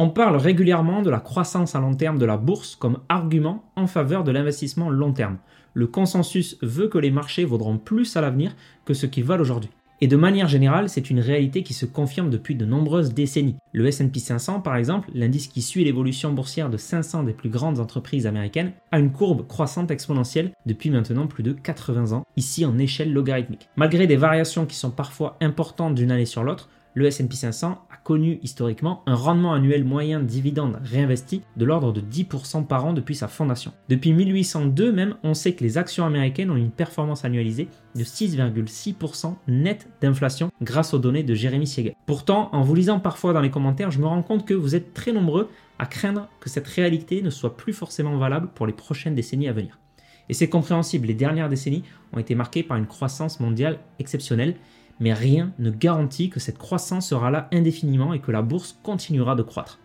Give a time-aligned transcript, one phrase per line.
[0.00, 3.88] On parle régulièrement de la croissance à long terme de la bourse comme argument en
[3.88, 5.38] faveur de l'investissement long terme.
[5.74, 9.70] Le consensus veut que les marchés vaudront plus à l'avenir que ce qu'ils valent aujourd'hui.
[10.00, 13.56] Et de manière générale, c'est une réalité qui se confirme depuis de nombreuses décennies.
[13.72, 17.80] Le SP 500, par exemple, l'indice qui suit l'évolution boursière de 500 des plus grandes
[17.80, 22.78] entreprises américaines, a une courbe croissante exponentielle depuis maintenant plus de 80 ans, ici en
[22.78, 23.68] échelle logarithmique.
[23.74, 27.87] Malgré des variations qui sont parfois importantes d'une année sur l'autre, le S&P 500 a
[28.16, 33.14] historiquement un rendement annuel moyen de dividendes réinvestis de l'ordre de 10% par an depuis
[33.14, 33.72] sa fondation.
[33.88, 39.34] Depuis 1802 même, on sait que les actions américaines ont une performance annualisée de 6,6%
[39.48, 41.94] net d'inflation grâce aux données de Jeremy Siegel.
[42.06, 44.94] Pourtant, en vous lisant parfois dans les commentaires, je me rends compte que vous êtes
[44.94, 49.14] très nombreux à craindre que cette réalité ne soit plus forcément valable pour les prochaines
[49.14, 49.78] décennies à venir.
[50.28, 54.56] Et c'est compréhensible, les dernières décennies ont été marquées par une croissance mondiale exceptionnelle
[55.00, 59.34] mais rien ne garantit que cette croissance sera là indéfiniment et que la bourse continuera
[59.34, 59.78] de croître.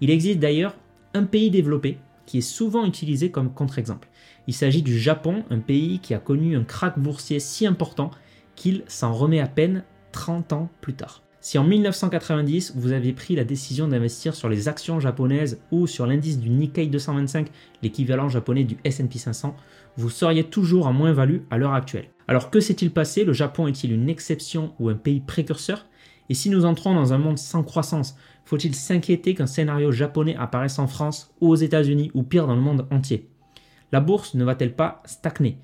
[0.00, 0.76] Il existe d'ailleurs
[1.14, 4.08] un pays développé qui est souvent utilisé comme contre-exemple.
[4.46, 8.10] Il s'agit du Japon, un pays qui a connu un krach boursier si important
[8.54, 11.22] qu'il s'en remet à peine 30 ans plus tard.
[11.40, 16.06] Si en 1990 vous aviez pris la décision d'investir sur les actions japonaises ou sur
[16.06, 17.48] l'indice du Nikkei 225,
[17.82, 19.56] l'équivalent japonais du S&P 500,
[19.96, 22.10] vous seriez toujours en moins-value à l'heure actuelle.
[22.28, 23.24] Alors que s'est-il passé?
[23.24, 25.86] Le Japon est-il une exception ou un pays précurseur?
[26.28, 30.78] Et si nous entrons dans un monde sans croissance, faut-il s'inquiéter qu'un scénario japonais apparaisse
[30.78, 33.30] en France ou aux États-Unis ou pire dans le monde entier?
[33.92, 35.58] La bourse ne va-t-elle pas stagner?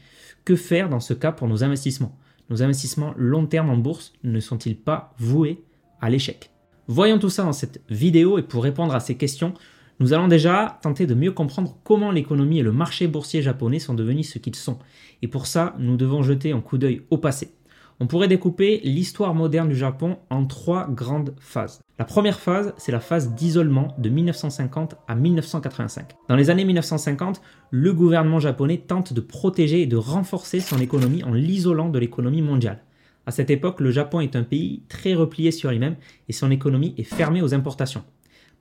[0.46, 2.18] Que faire dans ce cas pour nos investissements?
[2.48, 5.62] Nos investissements long terme en bourse ne sont-ils pas voués
[6.00, 6.50] à l'échec?
[6.86, 9.52] Voyons tout ça dans cette vidéo et pour répondre à ces questions,
[10.00, 13.94] nous allons déjà tenter de mieux comprendre comment l'économie et le marché boursier japonais sont
[13.94, 14.78] devenus ce qu'ils sont.
[15.22, 17.52] Et pour ça, nous devons jeter un coup d'œil au passé.
[18.00, 21.80] On pourrait découper l'histoire moderne du Japon en trois grandes phases.
[21.96, 26.10] La première phase, c'est la phase d'isolement de 1950 à 1985.
[26.28, 31.22] Dans les années 1950, le gouvernement japonais tente de protéger et de renforcer son économie
[31.22, 32.82] en l'isolant de l'économie mondiale.
[33.26, 35.96] À cette époque, le Japon est un pays très replié sur lui-même
[36.28, 38.02] et son économie est fermée aux importations.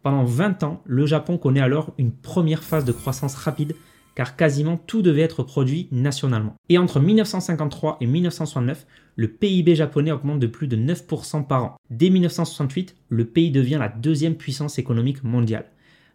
[0.04, 3.74] Pendant 20 ans, le Japon connaît alors une première phase de croissance rapide
[4.16, 6.56] car quasiment tout devait être produit nationalement.
[6.70, 11.76] Et entre 1953 et 1969, le PIB japonais augmente de plus de 9% par an.
[11.90, 15.66] Dès 1968, le pays devient la deuxième puissance économique mondiale.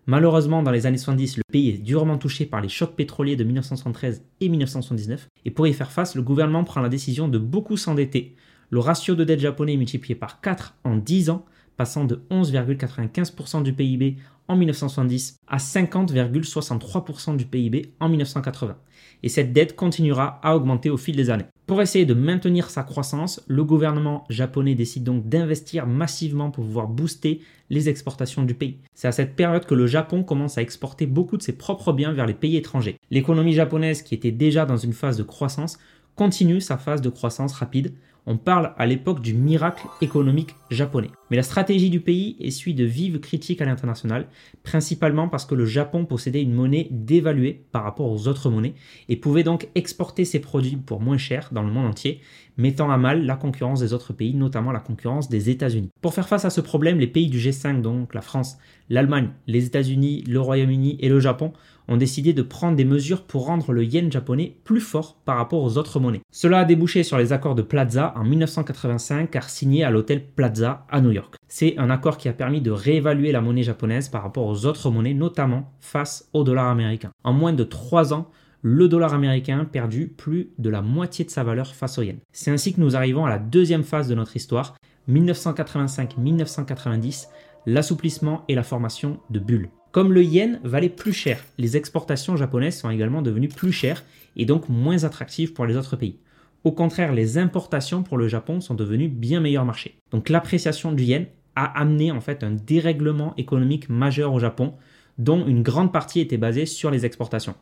[0.07, 3.45] Malheureusement, dans les années 70, le pays est durement touché par les chocs pétroliers de
[3.45, 7.77] 1973 et 1979, et pour y faire face, le gouvernement prend la décision de beaucoup
[7.77, 8.37] s'endetter.
[8.71, 11.45] Le ratio de dette japonais est multiplié par 4 en 10 ans,
[11.79, 14.17] passant de 11,95% du PIB
[14.49, 18.77] en 1970 à 50,63% du PIB en 1980.
[19.23, 21.45] Et cette dette continuera à augmenter au fil des années.
[21.67, 26.89] Pour essayer de maintenir sa croissance, le gouvernement japonais décide donc d'investir massivement pour pouvoir
[26.89, 27.41] booster
[27.71, 28.79] les exportations du pays.
[28.95, 32.13] C'est à cette période que le Japon commence à exporter beaucoup de ses propres biens
[32.13, 32.99] vers les pays étrangers.
[33.11, 35.79] L'économie japonaise, qui était déjà dans une phase de croissance,
[36.17, 37.95] continue sa phase de croissance rapide
[38.27, 41.11] on parle à l'époque du miracle économique japonais.
[41.31, 44.27] Mais la stratégie du pays essuie de vives critiques à l'international,
[44.63, 48.75] principalement parce que le Japon possédait une monnaie dévaluée par rapport aux autres monnaies
[49.09, 52.21] et pouvait donc exporter ses produits pour moins cher dans le monde entier,
[52.57, 55.91] mettant à mal la concurrence des autres pays, notamment la concurrence des États-Unis.
[56.01, 58.59] Pour faire face à ce problème, les pays du G5, donc la France,
[58.91, 61.53] l'Allemagne, les États-Unis, le Royaume-Uni et le Japon,
[61.89, 65.63] ont décidé de prendre des mesures pour rendre le yen japonais plus fort par rapport
[65.63, 66.21] aux autres monnaies.
[66.31, 70.87] Cela a débouché sur les accords de Plaza en 1985 car signé à l'hôtel Plaza
[70.91, 71.37] à New York.
[71.49, 74.91] C'est un accord qui a permis de réévaluer la monnaie japonaise par rapport aux autres
[74.91, 77.11] monnaies, notamment face au dollar américain.
[77.25, 78.31] En moins de 3 ans,
[78.63, 82.19] le dollar américain a perdu plus de la moitié de sa valeur face au yen.
[82.33, 84.77] C'est ainsi que nous arrivons à la deuxième phase de notre histoire,
[85.09, 87.29] 1985-1990,
[87.67, 89.71] l'assouplissement et la formation de bulles.
[89.91, 94.05] Comme le yen valait plus cher, les exportations japonaises sont également devenues plus chères
[94.37, 96.19] et donc moins attractives pour les autres pays.
[96.65, 99.97] Au contraire, les importations pour le Japon sont devenues bien meilleur marché.
[100.11, 104.75] Donc l'appréciation du yen a amené en fait un dérèglement économique majeur au Japon,
[105.17, 107.55] dont une grande partie était basée sur les exportations.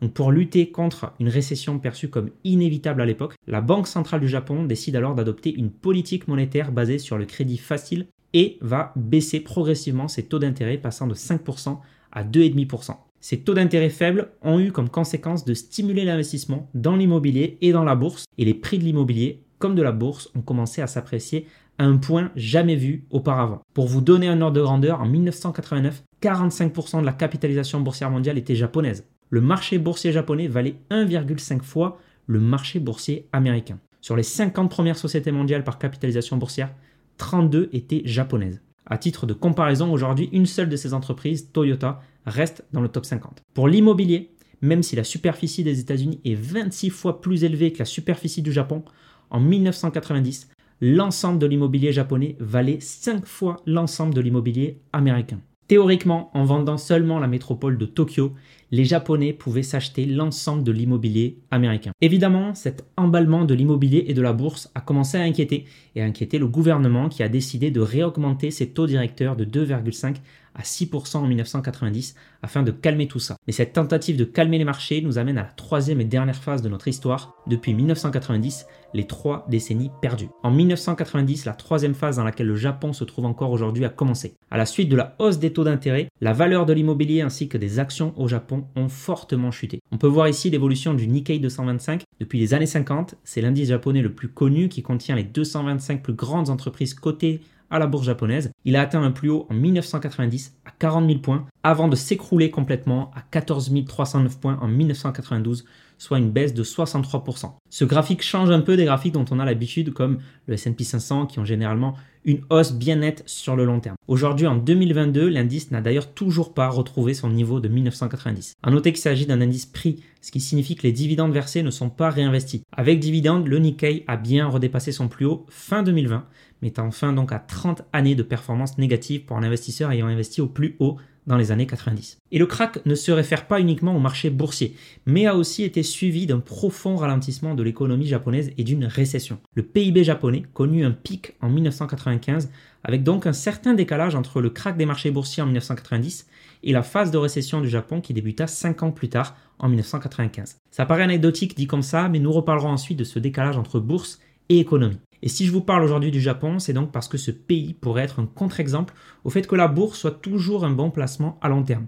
[0.00, 4.28] Donc pour lutter contre une récession perçue comme inévitable à l'époque, la Banque centrale du
[4.28, 9.40] Japon décide alors d'adopter une politique monétaire basée sur le crédit facile et va baisser
[9.40, 11.78] progressivement ses taux d'intérêt passant de 5%
[12.12, 12.96] à 2,5%.
[13.20, 17.84] Ces taux d'intérêt faibles ont eu comme conséquence de stimuler l'investissement dans l'immobilier et dans
[17.84, 21.46] la bourse et les prix de l'immobilier comme de la bourse ont commencé à s'apprécier
[21.78, 23.62] à un point jamais vu auparavant.
[23.72, 28.36] Pour vous donner un ordre de grandeur, en 1989, 45% de la capitalisation boursière mondiale
[28.36, 29.06] était japonaise.
[29.30, 33.78] Le marché boursier japonais valait 1,5 fois le marché boursier américain.
[34.00, 36.74] Sur les 50 premières sociétés mondiales par capitalisation boursière,
[37.24, 38.60] 32 étaient japonaises.
[38.84, 43.06] À titre de comparaison, aujourd'hui, une seule de ces entreprises, Toyota, reste dans le top
[43.06, 43.40] 50.
[43.54, 47.86] Pour l'immobilier, même si la superficie des États-Unis est 26 fois plus élevée que la
[47.86, 48.84] superficie du Japon,
[49.30, 50.50] en 1990,
[50.82, 55.40] l'ensemble de l'immobilier japonais valait 5 fois l'ensemble de l'immobilier américain.
[55.66, 58.34] Théoriquement, en vendant seulement la métropole de Tokyo,
[58.74, 61.92] les Japonais pouvaient s'acheter l'ensemble de l'immobilier américain.
[62.00, 66.04] Évidemment, cet emballement de l'immobilier et de la bourse a commencé à inquiéter et à
[66.04, 70.16] inquiéter le gouvernement qui a décidé de réaugmenter ses taux directeurs de 2,5
[70.54, 73.36] à 6% en 1990 afin de calmer tout ça.
[73.46, 76.62] Mais cette tentative de calmer les marchés nous amène à la troisième et dernière phase
[76.62, 77.34] de notre histoire.
[77.46, 80.28] Depuis 1990, les trois décennies perdues.
[80.42, 84.36] En 1990, la troisième phase dans laquelle le Japon se trouve encore aujourd'hui a commencé.
[84.50, 87.58] À la suite de la hausse des taux d'intérêt, la valeur de l'immobilier ainsi que
[87.58, 89.80] des actions au Japon ont fortement chuté.
[89.90, 93.16] On peut voir ici l'évolution du Nikkei 225 depuis les années 50.
[93.24, 97.40] C'est l'indice japonais le plus connu qui contient les 225 plus grandes entreprises cotées
[97.74, 98.52] à la bourse japonaise.
[98.64, 102.50] Il a atteint un plus haut en 1990 à 40 000 points avant de s'écrouler
[102.50, 105.64] complètement à 14 309 points en 1992
[106.04, 107.52] soit une baisse de 63%.
[107.70, 111.26] Ce graphique change un peu des graphiques dont on a l'habitude comme le S&P 500
[111.26, 111.94] qui ont généralement
[112.26, 113.96] une hausse bien nette sur le long terme.
[114.06, 118.54] Aujourd'hui en 2022, l'indice n'a d'ailleurs toujours pas retrouvé son niveau de 1990.
[118.62, 121.70] À noter qu'il s'agit d'un indice prix, ce qui signifie que les dividendes versés ne
[121.70, 122.62] sont pas réinvestis.
[122.72, 126.26] Avec dividendes, le Nikkei a bien redépassé son plus haut fin 2020
[126.62, 130.46] mettant fin donc à 30 années de performance négative pour un investisseur ayant investi au
[130.46, 132.18] plus haut dans les années 90.
[132.32, 134.76] Et le crack ne se réfère pas uniquement au marché boursier,
[135.06, 139.38] mais a aussi été suivi d'un profond ralentissement de l'économie japonaise et d'une récession.
[139.54, 142.50] Le PIB japonais connut un pic en 1995,
[142.82, 146.26] avec donc un certain décalage entre le crack des marchés boursiers en 1990
[146.62, 150.58] et la phase de récession du Japon qui débuta 5 ans plus tard, en 1995.
[150.70, 154.20] Ça paraît anecdotique dit comme ça, mais nous reparlerons ensuite de ce décalage entre bourse
[154.48, 154.98] et économie.
[155.24, 158.02] Et si je vous parle aujourd'hui du Japon, c'est donc parce que ce pays pourrait
[158.02, 158.92] être un contre-exemple
[159.24, 161.86] au fait que la bourse soit toujours un bon placement à long terme.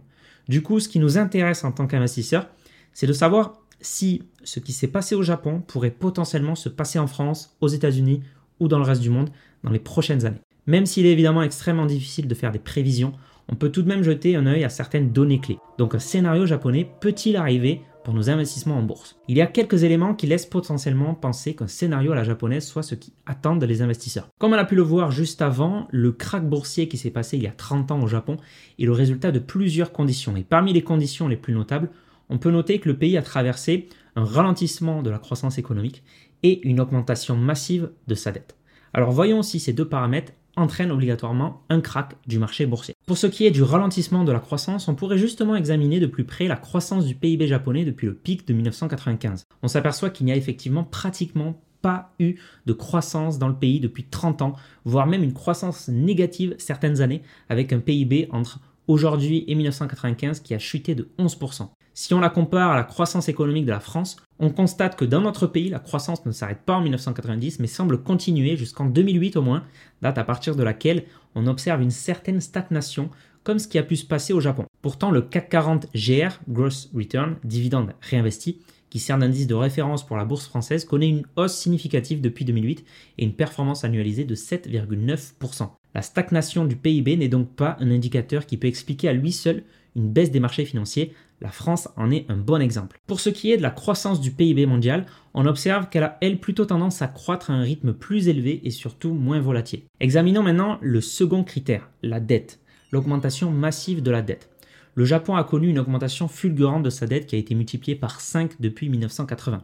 [0.48, 2.48] Du coup, ce qui nous intéresse en tant qu'investisseur,
[2.94, 3.52] c'est de savoir
[3.82, 8.22] si ce qui s'est passé au Japon pourrait potentiellement se passer en France, aux États-Unis
[8.58, 9.28] ou dans le reste du monde
[9.62, 10.40] dans les prochaines années.
[10.66, 13.12] Même s'il est évidemment extrêmement difficile de faire des prévisions,
[13.50, 15.58] on peut tout de même jeter un œil à certaines données clés.
[15.76, 19.17] Donc un scénario japonais peut-il arriver pour nos investissements en bourse.
[19.26, 22.85] Il y a quelques éléments qui laissent potentiellement penser qu'un scénario à la japonaise soit
[22.85, 24.29] ce qui attendent les investisseurs.
[24.38, 27.43] Comme on a pu le voir juste avant, le krach boursier qui s'est passé il
[27.43, 28.37] y a 30 ans au Japon
[28.79, 30.37] est le résultat de plusieurs conditions.
[30.37, 31.91] Et parmi les conditions les plus notables,
[32.29, 36.05] on peut noter que le pays a traversé un ralentissement de la croissance économique
[36.44, 38.55] et une augmentation massive de sa dette.
[38.94, 42.94] Alors voyons si ces deux paramètres entraîne obligatoirement un crack du marché boursier.
[43.06, 46.25] Pour ce qui est du ralentissement de la croissance, on pourrait justement examiner de plus
[46.25, 49.44] près la croissance du PIB japonais depuis le pic de 1995.
[49.62, 54.05] On s'aperçoit qu'il n'y a effectivement pratiquement pas eu de croissance dans le pays depuis
[54.05, 58.58] 30 ans, voire même une croissance négative certaines années, avec un PIB entre
[58.88, 61.69] aujourd'hui et 1995 qui a chuté de 11%.
[61.98, 65.22] Si on la compare à la croissance économique de la France, on constate que dans
[65.22, 69.43] notre pays, la croissance ne s'arrête pas en 1990, mais semble continuer jusqu'en 2008 au
[69.43, 69.64] moins,
[70.02, 71.04] date à partir de laquelle
[71.34, 73.08] on observe une certaine stagnation,
[73.44, 74.66] comme ce qui a pu se passer au Japon.
[74.82, 78.58] Pourtant, le CAC 40 GR, Gross Return, dividende réinvesti,
[78.90, 82.84] qui sert d'indice de référence pour la bourse française, connaît une hausse significative depuis 2008
[83.16, 85.70] et une performance annualisée de 7,9%.
[85.94, 89.64] La stagnation du PIB n'est donc pas un indicateur qui peut expliquer à lui seul
[89.96, 92.98] une baisse des marchés financiers, la France en est un bon exemple.
[93.06, 96.38] Pour ce qui est de la croissance du PIB mondial, on observe qu'elle a, elle,
[96.38, 99.82] plutôt tendance à croître à un rythme plus élevé et surtout moins volatile.
[100.00, 102.60] Examinons maintenant le second critère, la dette,
[102.93, 104.50] l'augmentation massive de la dette.
[104.94, 108.20] Le Japon a connu une augmentation fulgurante de sa dette qui a été multipliée par
[108.20, 109.62] 5 depuis 1980.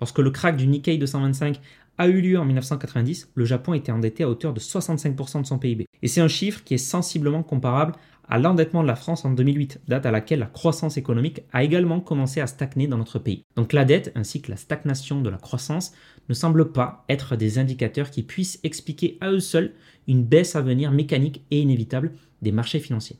[0.00, 1.60] Lorsque le crack du Nikkei 225
[1.98, 5.58] a eu lieu en 1990, le Japon était endetté à hauteur de 65% de son
[5.58, 5.86] PIB.
[6.02, 7.94] Et c'est un chiffre qui est sensiblement comparable
[8.32, 12.00] à l'endettement de la France en 2008, date à laquelle la croissance économique a également
[12.00, 13.44] commencé à stagner dans notre pays.
[13.56, 15.92] Donc la dette ainsi que la stagnation de la croissance
[16.30, 19.74] ne semblent pas être des indicateurs qui puissent expliquer à eux seuls
[20.08, 23.18] une baisse à venir mécanique et inévitable des marchés financiers.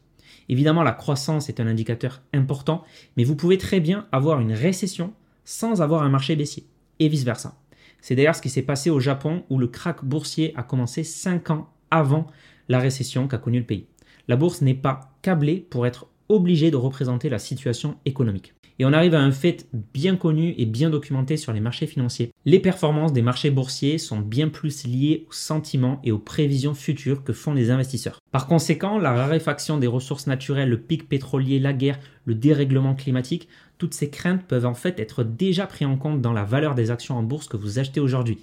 [0.48, 2.82] Évidemment, la croissance est un indicateur important,
[3.18, 5.12] mais vous pouvez très bien avoir une récession
[5.44, 6.64] sans avoir un marché baissier,
[7.00, 7.60] et vice-versa.
[8.00, 11.50] C'est d'ailleurs ce qui s'est passé au Japon où le krach boursier a commencé 5
[11.50, 12.28] ans avant
[12.70, 13.88] la récession qu'a connue le pays
[14.28, 18.54] la bourse n'est pas câblée pour être obligée de représenter la situation économique.
[18.78, 22.32] Et on arrive à un fait bien connu et bien documenté sur les marchés financiers.
[22.44, 27.22] Les performances des marchés boursiers sont bien plus liées aux sentiments et aux prévisions futures
[27.22, 28.18] que font les investisseurs.
[28.32, 33.46] Par conséquent, la raréfaction des ressources naturelles, le pic pétrolier, la guerre, le dérèglement climatique,
[33.78, 36.90] toutes ces craintes peuvent en fait être déjà prises en compte dans la valeur des
[36.90, 38.38] actions en bourse que vous achetez aujourd'hui.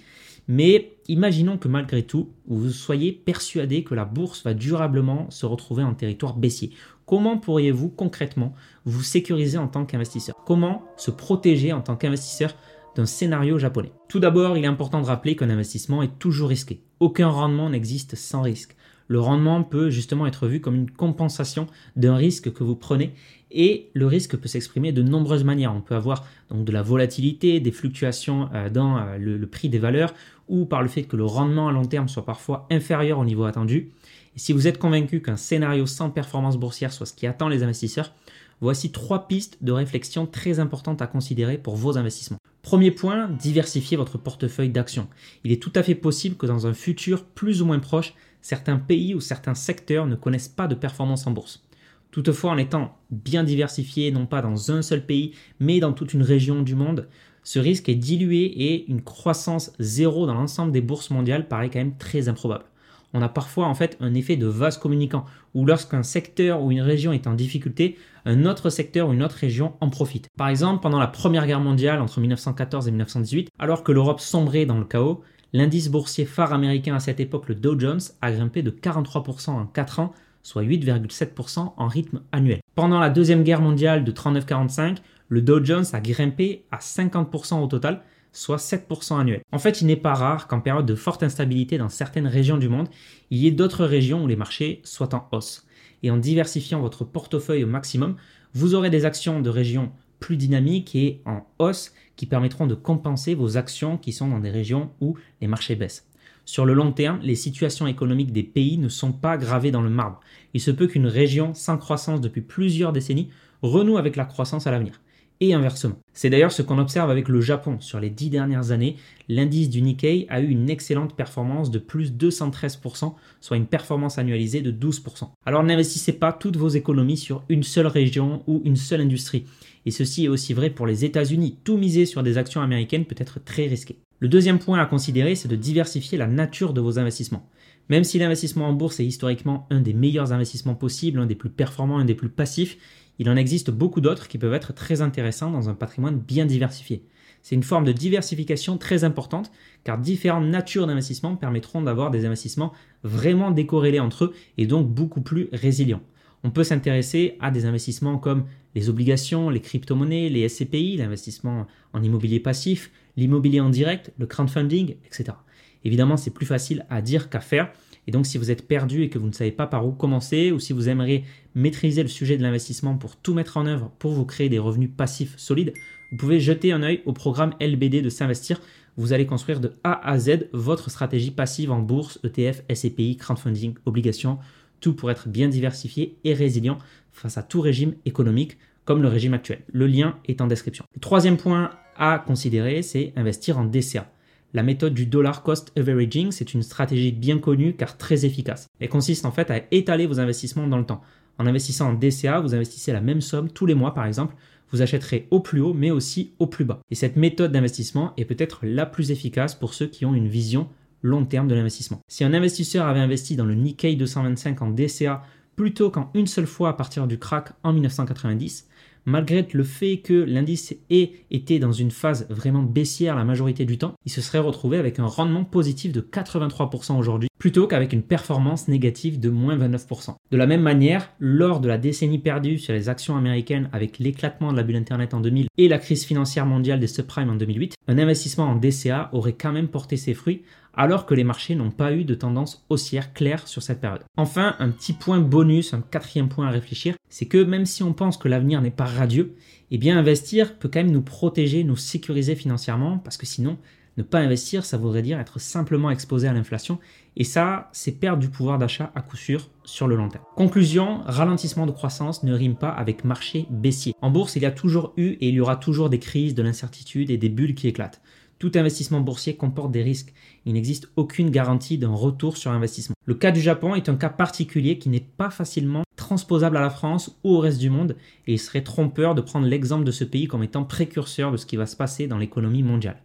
[0.48, 5.82] Mais imaginons que malgré tout, vous soyez persuadé que la bourse va durablement se retrouver
[5.82, 6.70] en territoire baissier.
[7.06, 8.54] Comment pourriez-vous concrètement
[8.84, 10.34] vous sécuriser en tant qu'investisseur?
[10.46, 12.54] Comment se protéger en tant qu'investisseur
[12.94, 13.92] d'un scénario japonais?
[14.08, 16.82] Tout d'abord, il est important de rappeler qu'un investissement est toujours risqué.
[17.00, 18.76] Aucun rendement n'existe sans risque.
[19.10, 23.12] Le rendement peut justement être vu comme une compensation d'un risque que vous prenez
[23.50, 25.74] et le risque peut s'exprimer de nombreuses manières.
[25.74, 29.80] On peut avoir donc de la volatilité, des fluctuations euh, dans euh, le, prix des
[29.80, 30.14] valeurs
[30.46, 33.42] ou par le fait que le rendement à long terme soit parfois inférieur au niveau
[33.46, 33.90] attendu.
[34.36, 37.64] Et si vous êtes convaincu qu'un scénario sans performance boursière soit ce qui attend les
[37.64, 38.12] investisseurs,
[38.60, 42.38] voici trois pistes de réflexion très importantes à considérer pour vos investissements.
[42.62, 45.08] Premier point, diversifier votre portefeuille d'actions.
[45.42, 48.78] Il est tout à fait possible que dans un futur plus ou moins proche, certains
[48.78, 51.64] pays ou certains secteurs ne connaissent pas de performance en bourse.
[52.10, 56.22] Toutefois, en étant bien diversifié, non pas dans un seul pays, mais dans toute une
[56.22, 57.08] région du monde,
[57.44, 61.78] ce risque est dilué et une croissance zéro dans l'ensemble des bourses mondiales paraît quand
[61.78, 62.64] même très improbable.
[63.12, 66.80] On a parfois en fait un effet de vase communicant, où lorsqu'un secteur ou une
[66.80, 70.28] région est en difficulté, un autre secteur ou une autre région en profite.
[70.36, 74.66] Par exemple, pendant la Première Guerre mondiale entre 1914 et 1918, alors que l'Europe sombrait
[74.66, 78.62] dans le chaos, L'indice boursier phare américain à cette époque, le Dow Jones, a grimpé
[78.62, 82.60] de 43% en 4 ans, soit 8,7% en rythme annuel.
[82.76, 87.66] Pendant la Deuxième Guerre mondiale de 39-45, le Dow Jones a grimpé à 50% au
[87.66, 88.02] total,
[88.32, 89.42] soit 7% annuel.
[89.50, 92.68] En fait, il n'est pas rare qu'en période de forte instabilité dans certaines régions du
[92.68, 92.88] monde,
[93.30, 95.66] il y ait d'autres régions où les marchés soient en hausse.
[96.02, 98.16] Et en diversifiant votre portefeuille au maximum,
[98.54, 99.90] vous aurez des actions de régions
[100.20, 104.50] plus dynamiques et en hausse qui permettront de compenser vos actions qui sont dans des
[104.50, 106.06] régions où les marchés baissent.
[106.44, 109.90] Sur le long terme, les situations économiques des pays ne sont pas gravées dans le
[109.90, 110.20] marbre.
[110.52, 113.30] Il se peut qu'une région sans croissance depuis plusieurs décennies
[113.62, 115.00] renoue avec la croissance à l'avenir.
[115.42, 115.96] Et inversement.
[116.12, 117.80] C'est d'ailleurs ce qu'on observe avec le Japon.
[117.80, 122.12] Sur les dix dernières années, l'indice du Nikkei a eu une excellente performance de plus
[122.12, 125.30] 213%, soit une performance annualisée de 12%.
[125.46, 129.46] Alors n'investissez pas toutes vos économies sur une seule région ou une seule industrie.
[129.86, 131.56] Et ceci est aussi vrai pour les États-Unis.
[131.64, 133.96] Tout miser sur des actions américaines peut être très risqué.
[134.18, 137.48] Le deuxième point à considérer, c'est de diversifier la nature de vos investissements.
[137.88, 141.48] Même si l'investissement en bourse est historiquement un des meilleurs investissements possibles, un des plus
[141.48, 142.76] performants, un des plus passifs,
[143.20, 147.04] il en existe beaucoup d'autres qui peuvent être très intéressants dans un patrimoine bien diversifié.
[147.42, 149.52] C'est une forme de diversification très importante
[149.84, 152.72] car différentes natures d'investissement permettront d'avoir des investissements
[153.04, 156.00] vraiment décorrélés entre eux et donc beaucoup plus résilients.
[156.44, 162.02] On peut s'intéresser à des investissements comme les obligations, les crypto-monnaies, les SCPI, l'investissement en
[162.02, 165.36] immobilier passif, l'immobilier en direct, le crowdfunding, etc.
[165.84, 167.70] Évidemment, c'est plus facile à dire qu'à faire.
[168.06, 170.52] Et donc, si vous êtes perdu et que vous ne savez pas par où commencer,
[170.52, 174.12] ou si vous aimeriez maîtriser le sujet de l'investissement pour tout mettre en œuvre pour
[174.12, 175.74] vous créer des revenus passifs solides,
[176.10, 178.60] vous pouvez jeter un œil au programme LBD de S'investir.
[178.96, 183.74] Vous allez construire de A à Z votre stratégie passive en bourse, ETF, SCPI, crowdfunding,
[183.86, 184.38] obligations,
[184.80, 186.78] tout pour être bien diversifié et résilient
[187.12, 189.60] face à tout régime économique comme le régime actuel.
[189.72, 190.84] Le lien est en description.
[190.94, 194.10] Le troisième point à considérer, c'est investir en DCA.
[194.52, 198.68] La méthode du dollar cost averaging, c'est une stratégie bien connue car très efficace.
[198.80, 201.02] Elle consiste en fait à étaler vos investissements dans le temps.
[201.38, 204.34] En investissant en DCA, vous investissez la même somme tous les mois par exemple,
[204.72, 206.80] vous achèterez au plus haut mais aussi au plus bas.
[206.90, 210.68] Et cette méthode d'investissement est peut-être la plus efficace pour ceux qui ont une vision
[211.02, 212.00] long terme de l'investissement.
[212.08, 215.22] Si un investisseur avait investi dans le Nikkei 225 en DCA
[215.54, 218.66] plutôt qu'en une seule fois à partir du crack en 1990,
[219.04, 223.78] malgré le fait que l'indice ait été dans une phase vraiment baissière la majorité du
[223.78, 228.02] temps, il se serait retrouvé avec un rendement positif de 83% aujourd'hui, plutôt qu'avec une
[228.02, 230.14] performance négative de moins 29%.
[230.30, 234.52] De la même manière, lors de la décennie perdue sur les actions américaines avec l'éclatement
[234.52, 237.74] de la bulle Internet en 2000 et la crise financière mondiale des subprimes en 2008,
[237.88, 240.42] un investissement en DCA aurait quand même porté ses fruits
[240.74, 244.04] alors que les marchés n'ont pas eu de tendance haussière claire sur cette période.
[244.16, 247.94] Enfin, un petit point bonus, un quatrième point à réfléchir, c'est que même si on
[247.94, 249.34] pense que l'avenir n'est pas radieux,
[249.70, 253.56] eh bien investir peut quand même nous protéger, nous sécuriser financièrement, parce que sinon,
[254.00, 256.78] ne pas investir, ça voudrait dire être simplement exposé à l'inflation,
[257.16, 260.24] et ça, c'est perdre du pouvoir d'achat à coup sûr sur le long terme.
[260.36, 263.94] Conclusion, ralentissement de croissance ne rime pas avec marché baissier.
[264.00, 266.42] En bourse, il y a toujours eu et il y aura toujours des crises, de
[266.42, 268.00] l'incertitude et des bulles qui éclatent.
[268.38, 270.14] Tout investissement boursier comporte des risques.
[270.46, 272.94] Il n'existe aucune garantie d'un retour sur investissement.
[273.04, 276.70] Le cas du Japon est un cas particulier qui n'est pas facilement transposable à la
[276.70, 280.04] France ou au reste du monde et il serait trompeur de prendre l'exemple de ce
[280.04, 283.02] pays comme étant précurseur de ce qui va se passer dans l'économie mondiale.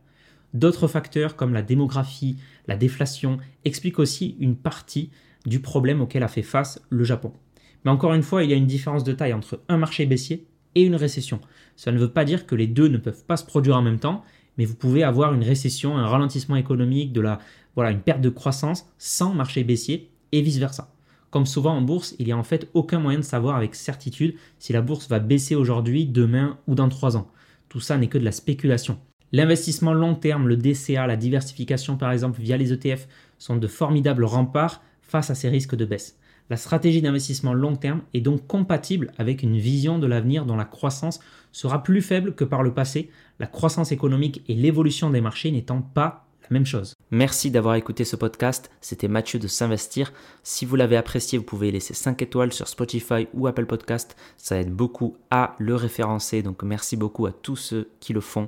[0.55, 5.11] D'autres facteurs comme la démographie, la déflation expliquent aussi une partie
[5.45, 7.31] du problème auquel a fait face le Japon.
[7.83, 10.47] Mais encore une fois, il y a une différence de taille entre un marché baissier
[10.73, 11.39] et une récession.
[11.75, 13.99] Ça ne veut pas dire que les deux ne peuvent pas se produire en même
[13.99, 14.23] temps
[14.57, 17.39] mais vous pouvez avoir une récession, un ralentissement économique, de la,
[17.75, 20.91] voilà, une perte de croissance sans marché baissier et vice-versa.
[21.29, 24.35] Comme souvent en bourse, il n'y a en fait aucun moyen de savoir avec certitude
[24.57, 27.29] si la bourse va baisser aujourd'hui, demain ou dans trois ans.
[27.67, 28.97] Tout ça n'est que de la spéculation.
[29.35, 33.05] L'investissement long terme, le DCA, la diversification par exemple via les ETF
[33.37, 36.17] sont de formidables remparts face à ces risques de baisse.
[36.49, 40.63] La stratégie d'investissement long terme est donc compatible avec une vision de l'avenir dont la
[40.63, 41.19] croissance
[41.51, 45.81] sera plus faible que par le passé, la croissance économique et l'évolution des marchés n'étant
[45.81, 46.93] pas la même chose.
[47.11, 50.13] Merci d'avoir écouté ce podcast, c'était Mathieu de S'investir.
[50.43, 54.59] Si vous l'avez apprécié, vous pouvez laisser 5 étoiles sur Spotify ou Apple Podcast, ça
[54.59, 58.47] aide beaucoup à le référencer, donc merci beaucoup à tous ceux qui le font.